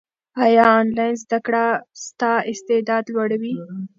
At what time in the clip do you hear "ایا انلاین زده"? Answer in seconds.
0.43-1.39